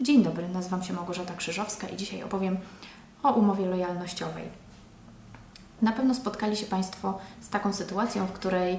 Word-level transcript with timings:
Dzień 0.00 0.22
dobry, 0.22 0.48
nazywam 0.48 0.82
się 0.82 0.92
Małgorzata 0.92 1.34
Krzyżowska 1.34 1.88
i 1.88 1.96
dzisiaj 1.96 2.22
opowiem 2.22 2.58
o 3.22 3.32
umowie 3.32 3.66
lojalnościowej. 3.66 4.44
Na 5.82 5.92
pewno 5.92 6.14
spotkali 6.14 6.56
się 6.56 6.66
Państwo 6.66 7.18
z 7.40 7.48
taką 7.48 7.72
sytuacją, 7.72 8.26
w 8.26 8.32
której 8.32 8.78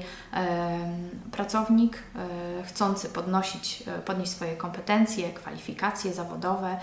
pracownik 1.32 1.98
e, 1.98 2.64
chcący 2.64 3.10
podnosić, 3.10 3.84
e, 3.88 4.00
podnieść 4.00 4.32
swoje 4.32 4.56
kompetencje, 4.56 5.34
kwalifikacje 5.34 6.14
zawodowe, 6.14 6.78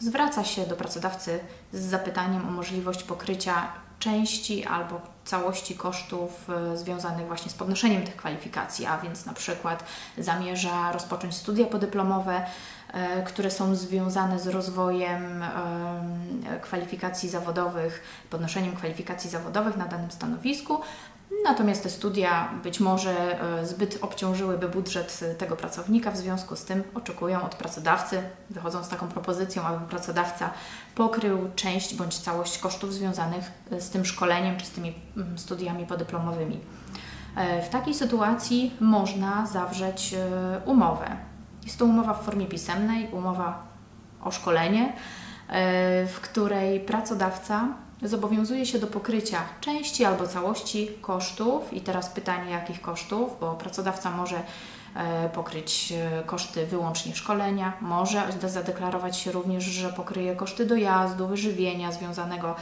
zwraca 0.00 0.44
się 0.44 0.66
do 0.66 0.76
pracodawcy 0.76 1.40
z 1.72 1.80
zapytaniem 1.80 2.48
o 2.48 2.50
możliwość 2.50 3.02
pokrycia 3.02 3.72
części 4.02 4.64
albo 4.64 5.00
całości 5.24 5.74
kosztów 5.74 6.50
e, 6.50 6.76
związanych 6.76 7.26
właśnie 7.26 7.50
z 7.50 7.54
podnoszeniem 7.54 8.02
tych 8.02 8.16
kwalifikacji, 8.16 8.86
a 8.86 8.98
więc 8.98 9.26
na 9.26 9.32
przykład 9.32 9.84
zamierza 10.18 10.92
rozpocząć 10.92 11.36
studia 11.36 11.66
podyplomowe, 11.66 12.46
które 13.26 13.50
są 13.50 13.74
związane 13.74 14.38
z 14.38 14.46
rozwojem 14.46 15.44
kwalifikacji 16.60 17.28
zawodowych, 17.28 18.02
podnoszeniem 18.30 18.76
kwalifikacji 18.76 19.30
zawodowych 19.30 19.76
na 19.76 19.84
danym 19.84 20.10
stanowisku, 20.10 20.80
Natomiast 21.44 21.82
te 21.82 21.90
studia 21.90 22.48
być 22.62 22.80
może 22.80 23.40
e, 23.60 23.66
zbyt 23.66 23.98
obciążyłyby 24.00 24.68
budżet 24.68 25.20
tego 25.38 25.56
pracownika, 25.56 26.10
w 26.10 26.16
związku 26.16 26.56
z 26.56 26.64
tym 26.64 26.82
oczekują 26.94 27.42
od 27.42 27.54
pracodawcy, 27.54 28.22
wychodzą 28.50 28.84
z 28.84 28.88
taką 28.88 29.08
propozycją, 29.08 29.62
aby 29.62 29.86
pracodawca 29.86 30.50
pokrył 30.94 31.50
część 31.56 31.94
bądź 31.94 32.18
całość 32.18 32.58
kosztów 32.58 32.94
związanych 32.94 33.52
e, 33.70 33.80
z 33.80 33.90
tym 33.90 34.04
szkoleniem 34.04 34.56
czy 34.56 34.66
z 34.66 34.70
tymi 34.70 34.94
studiami 35.36 35.86
podyplomowymi. 35.86 36.60
E, 37.36 37.62
w 37.62 37.68
takiej 37.68 37.94
sytuacji 37.94 38.76
można 38.80 39.46
zawrzeć 39.46 40.14
umowę. 40.64 41.31
Jest 41.64 41.78
to 41.78 41.84
umowa 41.84 42.14
w 42.14 42.24
formie 42.24 42.46
pisemnej, 42.46 43.08
umowa 43.12 43.62
o 44.24 44.30
szkolenie, 44.30 44.92
w 46.06 46.18
której 46.22 46.80
pracodawca 46.80 47.68
zobowiązuje 48.02 48.66
się 48.66 48.78
do 48.78 48.86
pokrycia 48.86 49.38
części 49.60 50.04
albo 50.04 50.26
całości 50.26 50.88
kosztów. 51.00 51.72
I 51.72 51.80
teraz 51.80 52.08
pytanie, 52.10 52.50
jakich 52.50 52.80
kosztów, 52.80 53.36
bo 53.40 53.52
pracodawca 53.52 54.10
może 54.10 54.36
e, 54.36 54.42
pokryć 55.32 55.92
e, 55.92 56.22
koszty 56.26 56.66
wyłącznie 56.66 57.14
szkolenia, 57.14 57.72
może 57.80 58.22
zadeklarować 58.46 59.16
się 59.16 59.32
również, 59.32 59.64
że 59.64 59.92
pokryje 59.92 60.36
koszty 60.36 60.66
dojazdu, 60.66 61.26
wyżywienia 61.26 61.92
związanego, 61.92 62.56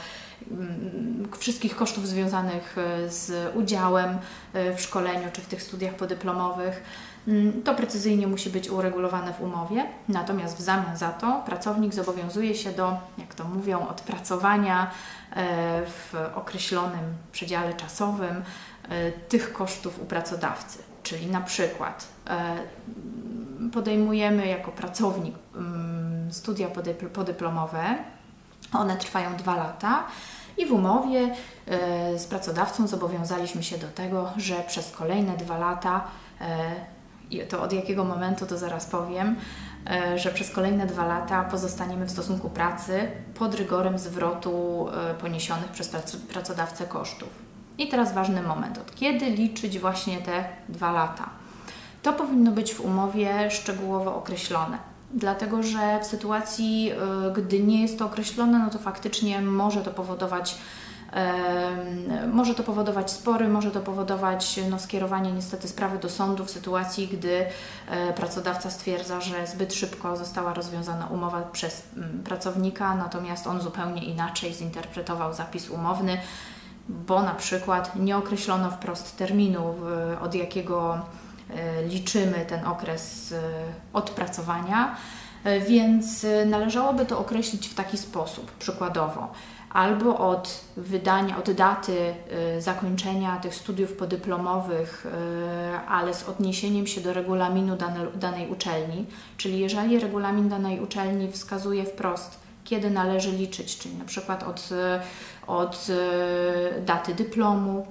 mm, 0.51 1.27
wszystkich 1.39 1.75
kosztów 1.75 2.07
związanych 2.07 2.77
e, 2.77 3.09
z 3.09 3.55
udziałem 3.55 4.17
w 4.53 4.81
szkoleniu 4.81 5.27
czy 5.33 5.41
w 5.41 5.47
tych 5.47 5.63
studiach 5.63 5.95
podyplomowych. 5.95 6.83
Mm, 7.27 7.63
to 7.63 7.75
precyzyjnie 7.75 8.27
musi 8.27 8.49
być 8.49 8.69
uregulowane 8.69 9.33
w 9.33 9.41
umowie, 9.41 9.85
natomiast 10.09 10.57
w 10.57 10.61
zamian 10.61 10.97
za 10.97 11.09
to 11.09 11.43
pracownik 11.45 11.93
zobowiązuje 11.93 12.55
się 12.55 12.71
do, 12.71 12.97
jak 13.17 13.33
to 13.33 13.43
mówią, 13.43 13.87
odpracowania 13.87 14.91
e, 15.31 15.85
w 15.85 16.15
określonym 16.35 17.15
przedziale 17.31 17.73
czasowym 17.73 18.43
e, 18.89 19.11
tych 19.11 19.53
kosztów 19.53 20.01
u 20.01 20.05
pracodawcy. 20.05 20.90
Czyli 21.11 21.27
na 21.27 21.41
przykład 21.41 22.07
e, 22.27 22.57
podejmujemy 23.73 24.47
jako 24.47 24.71
pracownik 24.71 25.35
mm, 25.55 26.33
studia 26.33 26.67
podyplomowe, 27.13 27.95
one 28.73 28.97
trwają 28.97 29.35
dwa 29.35 29.55
lata. 29.55 30.03
I 30.57 30.65
w 30.65 30.71
umowie 30.71 31.35
z 32.17 32.25
pracodawcą 32.25 32.87
zobowiązaliśmy 32.87 33.63
się 33.63 33.77
do 33.77 33.87
tego, 33.87 34.29
że 34.37 34.55
przez 34.67 34.91
kolejne 34.91 35.37
dwa 35.37 35.57
lata 35.57 36.07
i 37.31 37.39
to 37.39 37.61
od 37.61 37.73
jakiego 37.73 38.03
momentu 38.03 38.45
to 38.45 38.57
zaraz 38.57 38.85
powiem, 38.85 39.35
e, 39.89 40.19
że 40.19 40.31
przez 40.31 40.51
kolejne 40.51 40.85
dwa 40.87 41.05
lata 41.05 41.43
pozostaniemy 41.43 42.05
w 42.05 42.11
stosunku 42.11 42.49
pracy 42.49 43.11
pod 43.35 43.55
rygorem 43.55 43.99
zwrotu 43.99 44.87
e, 44.89 45.13
poniesionych 45.13 45.71
przez 45.71 45.89
pracodawcę 46.33 46.85
kosztów. 46.85 47.50
I 47.81 47.87
teraz 47.87 48.13
ważny 48.13 48.41
moment, 48.41 48.77
od 48.77 48.95
kiedy 48.95 49.25
liczyć 49.25 49.79
właśnie 49.79 50.17
te 50.17 50.43
dwa 50.69 50.91
lata? 50.91 51.29
To 52.03 52.13
powinno 52.13 52.51
być 52.51 52.73
w 52.73 52.81
umowie 52.81 53.51
szczegółowo 53.51 54.15
określone. 54.15 54.77
Dlatego, 55.13 55.63
że 55.63 55.99
w 55.99 56.05
sytuacji, 56.05 56.91
e, 56.91 57.33
gdy 57.33 57.59
nie 57.59 57.81
jest 57.81 57.99
to 57.99 58.05
określone, 58.05 58.59
no 58.59 58.69
to 58.69 58.79
faktycznie 58.79 59.41
może 59.41 59.81
to 59.81 59.91
powodować 59.91 60.57
może 62.33 62.55
to 62.55 62.63
powodować 62.63 63.11
spory, 63.11 63.47
może 63.47 63.71
to 63.71 63.79
powodować 63.79 64.59
no, 64.69 64.79
skierowanie 64.79 65.31
niestety 65.31 65.67
sprawy 65.67 65.97
do 65.97 66.09
sądu 66.09 66.45
w 66.45 66.51
sytuacji, 66.51 67.07
gdy 67.07 67.45
e, 67.87 68.13
pracodawca 68.13 68.69
stwierdza, 68.69 69.21
że 69.21 69.47
zbyt 69.47 69.73
szybko 69.73 70.17
została 70.17 70.53
rozwiązana 70.53 71.07
umowa 71.07 71.41
przez 71.41 71.83
pracownika, 72.23 72.95
natomiast 72.95 73.47
on 73.47 73.61
zupełnie 73.61 74.03
inaczej 74.03 74.53
zinterpretował 74.53 75.33
zapis 75.33 75.69
umowny, 75.69 76.17
bo 76.89 77.21
na 77.21 77.33
przykład 77.35 77.95
nie 77.95 78.17
określono 78.17 78.71
wprost 78.71 79.17
terminu, 79.17 79.75
od 80.21 80.35
jakiego 80.35 80.99
e, 81.49 81.83
liczymy 81.83 82.45
ten 82.49 82.65
okres 82.65 83.31
e, 83.31 83.41
odpracowania, 83.93 84.95
więc 85.67 86.25
należałoby 86.45 87.05
to 87.05 87.19
określić 87.19 87.67
w 87.67 87.73
taki 87.73 87.97
sposób, 87.97 88.51
przykładowo. 88.51 89.31
Albo 89.69 90.17
od 90.17 90.61
wydania, 90.77 91.37
od 91.37 91.51
daty 91.51 92.13
zakończenia 92.59 93.37
tych 93.37 93.55
studiów 93.55 93.93
podyplomowych, 93.93 95.07
ale 95.87 96.13
z 96.13 96.29
odniesieniem 96.29 96.87
się 96.87 97.01
do 97.01 97.13
regulaminu 97.13 97.75
dane, 97.77 98.07
danej 98.15 98.49
uczelni, 98.49 99.05
czyli 99.37 99.59
jeżeli 99.59 99.99
regulamin 99.99 100.49
danej 100.49 100.79
uczelni 100.79 101.31
wskazuje 101.31 101.85
wprost, 101.85 102.39
kiedy 102.63 102.89
należy 102.89 103.31
liczyć, 103.31 103.77
czyli 103.77 103.95
na 103.95 104.05
przykład 104.05 104.43
od, 104.43 104.69
od 105.47 105.87
y, 105.89 106.81
daty 106.81 107.13
dyplomu, 107.13 107.87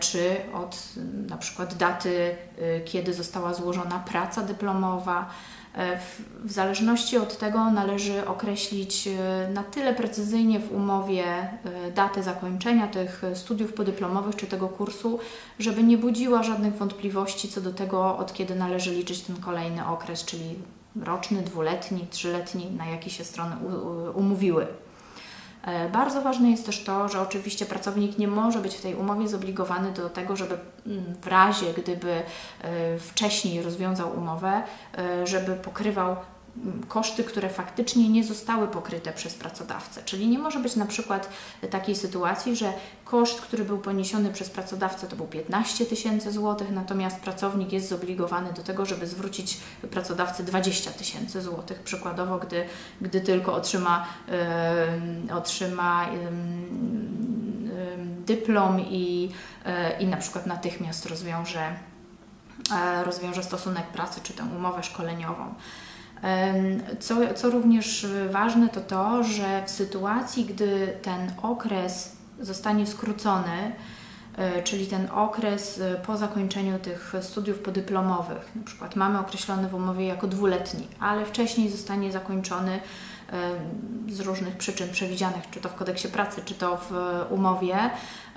czy 0.00 0.36
od 0.54 0.88
na 1.28 1.36
przykład 1.36 1.74
daty, 1.74 2.36
kiedy 2.84 3.14
została 3.14 3.54
złożona 3.54 3.98
praca 3.98 4.42
dyplomowa, 4.42 5.30
E, 5.74 5.98
w, 6.44 6.52
zależności 6.52 7.18
od 7.18 7.38
tego 7.38 7.70
należy 7.70 8.26
określić 8.26 9.08
e, 9.08 9.48
na 9.52 9.62
tyle 9.62 9.94
precyzyjnie 9.94 10.60
w 10.60 10.72
umowie 10.72 11.24
e, 11.24 11.58
datę 11.94 12.22
zakończenia 12.22 12.88
tych 12.88 13.22
studiów 13.34 13.72
podyplomowych 13.72 14.36
czy 14.36 14.46
tego 14.46 14.68
kursu, 14.68 15.18
żeby 15.58 15.82
nie 15.82 15.98
budziła 15.98 16.42
żadnych 16.42 16.74
wątpliwości 16.74 17.48
co 17.48 17.60
do 17.60 17.72
tego, 17.72 18.18
od 18.18 18.32
kiedy 18.32 18.54
należy 18.54 18.94
liczyć 18.94 19.20
ten 19.20 19.36
kolejny 19.36 19.86
okres, 19.86 20.24
czyli 20.24 20.54
roczny, 21.04 21.42
dwuletni, 21.42 22.06
trzyletni, 22.10 22.70
na 22.70 22.86
jaki 22.86 23.10
się 23.10 23.24
strony 23.24 23.56
umówiły. 24.14 24.66
E, 25.64 25.88
bardzo 25.88 26.22
ważne 26.22 26.50
jest 26.50 26.66
też 26.66 26.84
to, 26.84 27.08
że 27.08 27.20
oczywiście 27.20 27.66
pracownik 27.66 28.18
nie 28.18 28.28
może 28.28 28.58
być 28.58 28.74
w 28.74 28.82
tej 28.82 28.94
umowie 28.94 29.28
zobligowany 29.28 29.92
do 29.92 30.10
tego, 30.10 30.36
żeby 30.36 30.58
mm, 30.86 31.14
w 31.22 31.26
razie, 31.26 31.66
gdyby 31.76 32.12
e, 32.12 32.98
wcześniej 32.98 33.62
rozwiązał 33.62 34.18
umowę, 34.18 34.62
e, 34.98 35.26
żeby 35.26 35.54
pokrywał 35.54 36.16
koszty, 36.88 37.24
które 37.24 37.48
faktycznie 37.48 38.08
nie 38.08 38.24
zostały 38.24 38.68
pokryte 38.68 39.12
przez 39.12 39.34
pracodawcę. 39.34 40.02
Czyli 40.04 40.28
nie 40.28 40.38
może 40.38 40.58
być 40.58 40.76
na 40.76 40.86
przykład 40.86 41.28
takiej 41.70 41.96
sytuacji, 41.96 42.56
że 42.56 42.72
koszt, 43.04 43.40
który 43.40 43.64
był 43.64 43.78
poniesiony 43.78 44.30
przez 44.30 44.50
pracodawcę 44.50 45.06
to 45.06 45.16
był 45.16 45.26
15 45.26 45.86
tysięcy 45.86 46.32
złotych, 46.32 46.70
natomiast 46.70 47.20
pracownik 47.20 47.72
jest 47.72 47.88
zobligowany 47.88 48.52
do 48.52 48.62
tego, 48.62 48.86
żeby 48.86 49.06
zwrócić 49.06 49.56
pracodawcy 49.90 50.44
20 50.44 50.90
tysięcy 50.90 51.42
złotych. 51.42 51.80
Przykładowo, 51.80 52.38
gdy, 52.38 52.64
gdy 53.00 53.20
tylko 53.20 53.54
otrzyma, 53.54 54.06
yy, 55.28 55.34
otrzyma 55.34 56.06
yy, 56.12 56.18
dyplom 58.26 58.80
i, 58.80 59.22
yy, 59.64 59.72
i 60.00 60.06
na 60.06 60.16
przykład 60.16 60.46
natychmiast 60.46 61.06
rozwiąże, 61.06 61.76
rozwiąże 63.04 63.42
stosunek 63.42 63.86
pracy 63.86 64.20
czy 64.22 64.32
tę 64.32 64.44
umowę 64.56 64.82
szkoleniową. 64.82 65.54
Co, 67.00 67.34
co 67.34 67.50
również 67.50 68.06
ważne, 68.30 68.68
to 68.68 68.80
to, 68.80 69.24
że 69.24 69.62
w 69.66 69.70
sytuacji, 69.70 70.44
gdy 70.44 70.92
ten 71.02 71.32
okres 71.42 72.16
zostanie 72.40 72.86
skrócony, 72.86 73.72
e, 74.36 74.62
czyli 74.62 74.86
ten 74.86 75.10
okres 75.10 75.80
e, 75.80 75.94
po 75.94 76.16
zakończeniu 76.16 76.78
tych 76.78 77.14
studiów 77.20 77.58
podyplomowych, 77.58 78.50
na 78.56 78.62
przykład 78.62 78.96
mamy 78.96 79.18
określony 79.18 79.68
w 79.68 79.74
umowie 79.74 80.06
jako 80.06 80.26
dwuletni, 80.26 80.88
ale 81.00 81.24
wcześniej 81.24 81.70
zostanie 81.70 82.12
zakończony 82.12 82.80
z 84.08 84.20
różnych 84.20 84.56
przyczyn 84.56 84.90
przewidzianych, 84.90 85.50
czy 85.50 85.60
to 85.60 85.68
w 85.68 85.74
kodeksie 85.74 86.08
pracy, 86.08 86.42
czy 86.44 86.54
to 86.54 86.76
w 86.76 86.92
umowie, 87.30 87.76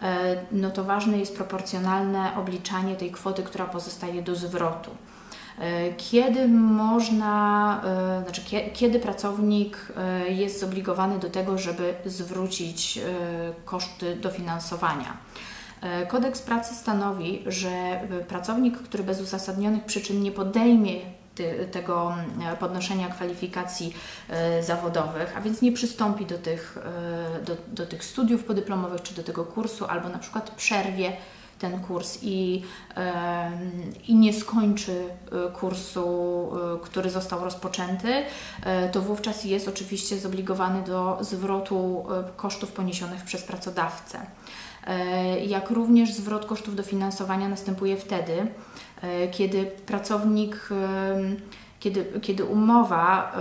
e, 0.01 0.35
no 0.51 0.71
to 0.71 0.83
ważne 0.83 1.17
jest 1.17 1.35
proporcjonalne 1.35 2.35
obliczanie 2.37 2.95
tej 2.95 3.11
kwoty, 3.11 3.43
która 3.43 3.65
pozostaje 3.65 4.21
do 4.21 4.35
zwrotu. 4.35 4.91
E, 5.59 5.93
kiedy 5.93 6.47
można, 6.47 7.81
e, 7.85 8.23
znaczy 8.23 8.41
kiedy 8.73 8.99
pracownik 8.99 9.77
e, 9.97 10.29
jest 10.29 10.59
zobligowany 10.59 11.19
do 11.19 11.29
tego, 11.29 11.57
żeby 11.57 11.95
zwrócić 12.05 12.99
koszty 13.65 14.15
dofinansowania. 14.15 15.17
Kodeks 16.07 16.41
pracy 16.41 16.75
stanowi, 16.75 17.43
że 17.45 17.99
pracownik, 18.27 18.77
który 18.77 19.03
bez 19.03 19.21
uzasadnionych 19.21 19.85
przyczyn 19.85 20.23
nie 20.23 20.31
podejmie 20.31 20.93
tego 21.71 22.15
podnoszenia 22.59 23.09
kwalifikacji 23.09 23.93
zawodowych, 24.61 25.37
a 25.37 25.41
więc 25.41 25.61
nie 25.61 25.71
przystąpi 25.71 26.25
do 26.25 26.37
tych, 26.37 26.77
do, 27.45 27.57
do 27.67 27.85
tych 27.85 28.03
studiów 28.03 28.43
podyplomowych 28.43 29.01
czy 29.01 29.15
do 29.15 29.23
tego 29.23 29.45
kursu, 29.45 29.85
albo 29.85 30.09
na 30.09 30.19
przykład 30.19 30.51
przerwie 30.51 31.17
ten 31.59 31.79
kurs 31.79 32.19
i, 32.21 32.63
i 34.07 34.15
nie 34.15 34.33
skończy 34.33 35.03
kursu, 35.59 36.05
który 36.83 37.09
został 37.09 37.43
rozpoczęty, 37.43 38.23
to 38.91 39.01
wówczas 39.01 39.45
jest 39.45 39.67
oczywiście 39.67 40.19
zobligowany 40.19 40.83
do 40.83 41.17
zwrotu 41.21 42.05
kosztów 42.37 42.71
poniesionych 42.71 43.23
przez 43.23 43.43
pracodawcę. 43.43 44.19
Jak 45.47 45.69
również 45.69 46.13
zwrot 46.13 46.45
kosztów 46.45 46.75
dofinansowania 46.75 47.49
następuje 47.49 47.97
wtedy, 47.97 48.47
kiedy 49.31 49.65
pracownik, 49.65 50.69
kiedy, 51.79 52.05
kiedy 52.21 52.43
umowa 52.45 53.35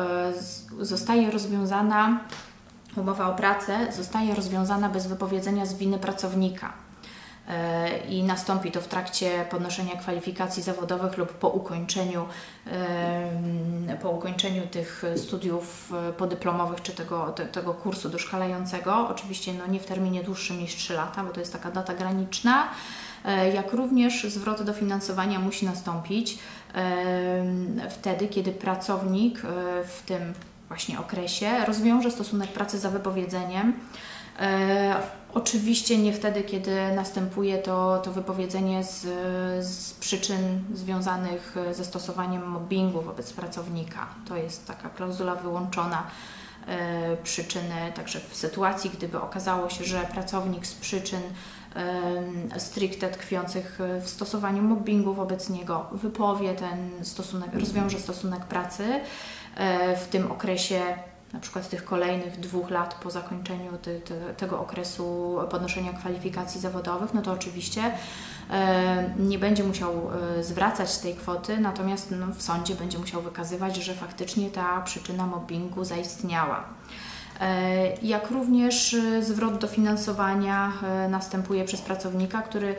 zostaje 0.81 1.31
rozwiązana, 1.31 2.21
umowa 2.97 3.29
o 3.29 3.35
pracę 3.35 3.93
zostaje 3.93 4.35
rozwiązana 4.35 4.89
bez 4.89 5.07
wypowiedzenia 5.07 5.67
z 5.67 5.75
winy 5.75 5.99
pracownika 5.99 6.84
i 8.09 8.23
nastąpi 8.23 8.71
to 8.71 8.81
w 8.81 8.89
trakcie 8.89 9.45
podnoszenia 9.51 9.97
kwalifikacji 9.97 10.63
zawodowych 10.63 11.19
lub 11.19 11.33
po 11.33 11.49
ukończeniu, 11.49 12.27
po 14.03 14.11
ukończeniu 14.11 14.67
tych 14.67 15.03
studiów 15.17 15.93
podyplomowych 16.17 16.83
czy 16.83 16.93
tego, 16.93 17.33
te, 17.33 17.47
tego 17.47 17.75
kursu 17.75 18.09
doszkalającego. 18.09 19.09
Oczywiście 19.09 19.53
no, 19.53 19.67
nie 19.67 19.81
w 19.81 19.87
terminie 19.87 20.23
dłuższym 20.23 20.59
niż 20.59 20.77
3 20.77 20.95
lata, 20.95 21.25
bo 21.25 21.31
to 21.31 21.41
jest 21.41 21.53
taka 21.53 21.71
data 21.71 21.95
graniczna. 21.95 22.69
E, 23.25 23.53
jak 23.53 23.73
również 23.73 24.25
zwrot 24.25 24.63
dofinansowania 24.63 25.39
musi 25.39 25.67
nastąpić 25.67 26.39
wtedy, 27.91 28.29
kiedy 28.29 28.53
pracownik 28.53 29.39
e, 29.39 29.49
w 29.85 30.03
tym 30.07 30.35
właśnie 30.69 31.01
okresie 31.01 31.65
rozwiąże 31.67 32.11
stosunek 32.11 32.53
pracy 32.53 32.79
za 32.79 32.91
wypowiedzeniem 32.91 33.73
E, 33.73 34.24
oczywiście 35.35 35.99
nie 35.99 36.13
wtedy, 36.13 36.43
kiedy 36.43 36.93
następuje 36.97 37.59
to, 37.59 37.99
to 37.99 38.13
wypowiedzenie 38.13 38.85
z, 38.85 39.01
z 39.67 39.95
przyczyn 39.95 40.65
związanych 40.75 41.57
ze 41.73 41.85
stosowaniem 41.85 42.49
mobbingu 42.49 43.01
wobec 43.01 43.33
pracownika. 43.33 44.07
To 44.29 44.37
jest 44.37 44.67
taka 44.67 44.89
klauzula 44.89 45.35
wyłączona 45.35 46.07
e, 46.67 47.17
przyczyny, 47.17 47.93
także 47.95 48.21
w 48.21 48.37
sytuacji, 48.37 48.91
gdyby 48.91 49.21
okazało 49.21 49.71
się, 49.71 49.85
że 49.85 50.01
pracownik 50.01 50.67
z 50.67 50.75
przyczyn 50.75 51.23
e, 51.77 52.61
stricte 52.61 53.09
tkwiących 53.09 53.79
w 54.01 54.09
stosowaniu 54.09 54.63
mobbingu 54.63 55.15
wobec 55.15 55.51
niego 55.51 55.87
wypowie 55.93 56.55
ten 56.55 57.05
stosunek, 57.05 57.55
rozwiąże 57.55 57.99
stosunek 57.99 58.45
pracy 58.45 59.01
e, 59.57 59.97
w 59.97 60.09
tym 60.09 60.33
okresie 60.33 60.83
na 61.33 61.41
przykład 61.41 61.69
tych 61.69 61.85
kolejnych 61.85 62.41
dwóch 62.41 62.71
lat 62.71 62.95
po 62.95 63.11
zakończeniu 63.11 63.73
te, 63.83 64.01
te, 64.01 64.35
tego 64.35 64.61
okresu 64.61 65.37
podnoszenia 65.51 65.93
kwalifikacji 65.93 66.61
zawodowych, 66.61 67.15
no 67.15 67.23
to 67.23 67.33
oczywiście 67.33 67.83
e, 68.51 69.15
nie 69.19 69.39
będzie 69.39 69.65
musiał 69.65 69.93
e, 70.39 70.45
zwracać 70.45 70.99
tej 70.99 71.15
kwoty, 71.15 71.59
natomiast 71.61 72.11
no, 72.11 72.27
w 72.35 72.43
sądzie 72.43 72.75
będzie 72.75 72.99
musiał 72.99 73.23
wykazywać, 73.23 73.77
że 73.77 73.95
faktycznie 73.95 74.51
ta 74.51 74.81
przyczyna 74.81 75.27
mobbingu 75.27 75.85
zaistniała. 75.85 76.65
E, 77.41 77.97
jak 78.03 78.31
również 78.31 78.95
e, 78.95 79.23
zwrot 79.23 79.59
dofinansowania 79.59 80.73
e, 80.83 81.09
następuje 81.09 81.65
przez 81.65 81.81
pracownika, 81.81 82.43
który 82.43 82.75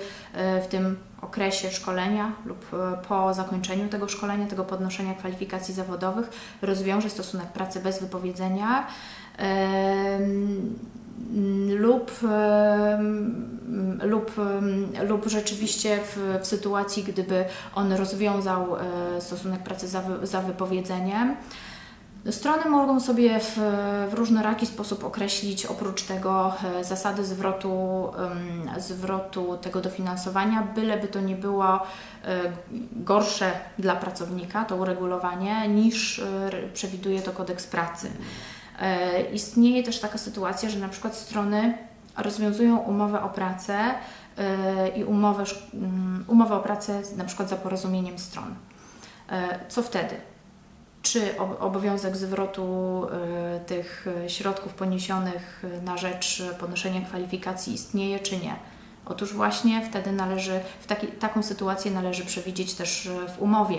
w 0.63 0.68
tym 0.68 0.98
okresie 1.22 1.72
szkolenia 1.72 2.31
lub 2.46 2.66
po 3.07 3.34
zakończeniu 3.34 3.90
tego 3.90 4.07
szkolenia, 4.07 4.48
tego 4.48 4.63
podnoszenia 4.63 5.13
kwalifikacji 5.13 5.74
zawodowych 5.74 6.30
rozwiąże 6.62 7.10
stosunek 7.10 7.46
pracy 7.46 7.80
bez 7.80 8.02
wypowiedzenia 8.02 8.88
lub, 11.78 12.12
lub, 14.01 14.31
lub 15.08 15.28
rzeczywiście 15.28 16.00
w, 16.04 16.40
w 16.42 16.48
sytuacji, 16.48 17.04
gdyby 17.04 17.46
on 17.75 17.94
rozwiązał 17.94 18.68
stosunek 19.19 19.63
pracy 19.63 19.88
za, 19.88 20.04
za 20.24 20.42
wypowiedzeniem, 20.42 21.36
Strony 22.31 22.69
mogą 22.69 23.00
sobie 23.00 23.39
w, 23.39 23.57
w 24.10 24.13
różnoraki 24.13 24.66
sposób 24.66 25.04
określić 25.04 25.66
oprócz 25.66 26.04
tego 26.04 26.54
e, 26.63 26.83
zasady 26.83 27.25
zwrotu, 27.25 28.12
zwrotu 28.77 29.57
tego 29.57 29.81
dofinansowania, 29.81 30.68
byleby 30.75 31.07
to 31.07 31.22
nie 31.22 31.36
było 31.36 31.75
e, 31.75 31.80
gorsze 32.92 33.51
dla 33.80 33.95
pracownika, 33.95 34.66
to 34.66 34.75
uregulowanie, 34.75 35.68
niż 35.68 36.19
e, 36.19 36.50
przewiduje 36.74 37.22
to 37.22 37.31
kodeks 37.31 37.68
pracy. 37.68 38.12
Istnieje 39.33 39.83
też 39.83 40.00
taka 40.00 40.18
sytuacja, 40.18 40.69
że 40.69 40.80
na 40.80 40.89
przykład 40.89 41.16
strony 41.16 41.77
rozwiązują 42.18 42.77
umowę 42.77 43.22
o 43.22 43.30
pracę 43.30 43.77
i 44.95 45.04
umowę, 45.04 45.44
umowę 46.27 46.56
o 46.56 46.60
pracę 46.60 47.01
na 47.18 47.24
przykład 47.24 47.50
za 47.50 47.56
porozumieniem 47.56 48.19
stron. 48.19 48.56
Co 49.69 49.83
wtedy? 49.83 50.16
Czy 51.15 51.39
obowiązek 51.59 52.17
zwrotu 52.17 52.63
y, 53.06 53.65
tych 53.65 54.06
środków 54.27 54.73
poniesionych 54.73 55.63
na 55.83 55.97
rzecz 55.97 56.44
podnoszenia 56.59 57.01
kwalifikacji 57.01 57.73
istnieje, 57.73 58.19
czy 58.19 58.38
nie. 58.38 58.56
Otóż 59.06 59.34
właśnie 59.34 59.86
wtedy 59.90 60.12
należy, 60.12 60.60
w 60.80 60.88
taki, 60.88 61.07
taką 61.07 61.44
sytuację 61.44 61.92
należy 61.92 62.25
przewidzieć 62.25 62.74
też 62.74 63.07
e, 63.07 63.28
w 63.30 63.42
umowie, 63.42 63.78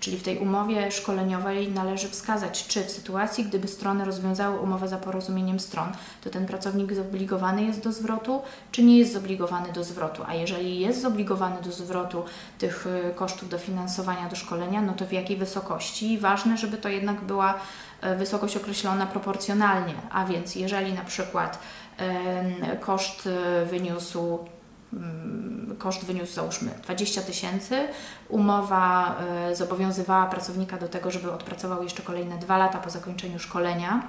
czyli 0.00 0.16
w 0.16 0.22
tej 0.22 0.38
umowie 0.38 0.90
szkoleniowej 0.90 1.68
należy 1.68 2.08
wskazać, 2.08 2.66
czy 2.66 2.84
w 2.84 2.90
sytuacji, 2.90 3.44
gdyby 3.44 3.68
strony 3.68 4.04
rozwiązały 4.04 4.60
umowę 4.60 4.88
za 4.88 4.96
porozumieniem 4.96 5.60
stron, 5.60 5.88
to 6.24 6.30
ten 6.30 6.46
pracownik 6.46 6.94
zobligowany 6.94 7.64
jest 7.64 7.84
do 7.84 7.92
zwrotu, 7.92 8.42
czy 8.72 8.82
nie 8.82 8.98
jest 8.98 9.12
zobligowany 9.12 9.72
do 9.72 9.84
zwrotu. 9.84 10.22
A 10.26 10.34
jeżeli 10.34 10.80
jest 10.80 11.02
zobligowany 11.02 11.62
do 11.62 11.72
zwrotu 11.72 12.24
tych 12.58 12.86
e, 12.86 13.10
kosztów 13.10 13.48
dofinansowania 13.48 14.28
do 14.28 14.36
szkolenia, 14.36 14.82
no 14.82 14.92
to 14.92 15.06
w 15.06 15.12
jakiej 15.12 15.36
wysokości? 15.36 16.18
Ważne, 16.18 16.56
żeby 16.56 16.76
to 16.76 16.88
jednak 16.88 17.20
była 17.20 17.54
e, 18.00 18.16
wysokość 18.16 18.56
określona 18.56 19.06
proporcjonalnie, 19.06 19.94
a 20.10 20.24
więc 20.24 20.54
jeżeli 20.54 20.92
na 20.92 21.04
przykład 21.04 21.58
koszt 22.80 23.28
wyniósł 23.70 24.38
koszt 25.78 26.04
wyniósł 26.04 26.34
załóżmy 26.34 26.70
20 26.82 27.22
tysięcy. 27.22 27.88
Umowa 28.28 29.16
e, 29.20 29.56
zobowiązywała 29.56 30.26
pracownika 30.26 30.78
do 30.78 30.88
tego, 30.88 31.10
żeby 31.10 31.32
odpracował 31.32 31.82
jeszcze 31.82 32.02
kolejne 32.02 32.38
dwa 32.38 32.58
lata 32.58 32.78
po 32.78 32.90
zakończeniu 32.90 33.38
szkolenia. 33.38 34.02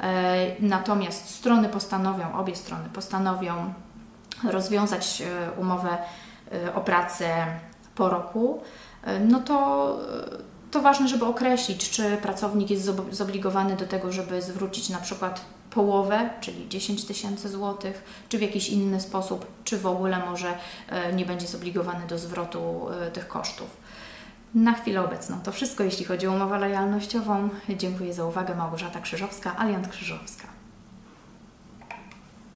E, 0.00 0.36
natomiast 0.60 1.30
strony 1.30 1.68
postanowią, 1.68 2.34
obie 2.34 2.56
strony 2.56 2.88
postanowią 2.88 3.72
rozwiązać 4.50 5.22
e, 5.22 5.52
umowę 5.60 5.98
o 6.74 6.80
pracę 6.80 7.46
po 7.94 8.08
roku, 8.08 8.62
no 9.20 9.40
to 9.40 9.98
to 10.70 10.82
ważne, 10.82 11.08
żeby 11.08 11.24
określić, 11.24 11.90
czy 11.90 12.16
pracownik 12.16 12.70
jest 12.70 12.90
zobligowany 13.10 13.76
do 13.76 13.86
tego, 13.86 14.12
żeby 14.12 14.42
zwrócić 14.42 14.88
na 14.88 14.98
przykład 14.98 15.40
połowę, 15.70 16.30
czyli 16.40 16.68
10 16.68 17.04
tysięcy 17.04 17.48
złotych, 17.48 18.04
czy 18.28 18.38
w 18.38 18.42
jakiś 18.42 18.68
inny 18.68 19.00
sposób, 19.00 19.46
czy 19.64 19.78
w 19.78 19.86
ogóle 19.86 20.18
może 20.18 20.54
e, 20.88 21.12
nie 21.12 21.26
będzie 21.26 21.46
zobligowany 21.46 22.06
do 22.06 22.18
zwrotu 22.18 22.86
e, 22.90 23.10
tych 23.10 23.28
kosztów. 23.28 23.76
Na 24.54 24.72
chwilę 24.72 25.04
obecną 25.04 25.40
to 25.40 25.52
wszystko, 25.52 25.84
jeśli 25.84 26.04
chodzi 26.04 26.26
o 26.26 26.32
umowę 26.32 26.58
lojalnościową. 26.58 27.48
Dziękuję 27.68 28.14
za 28.14 28.24
uwagę. 28.24 28.54
Małgorzata 28.54 29.00
Krzyżowska, 29.00 29.58
Aliant 29.58 29.88
Krzyżowska. 29.88 30.57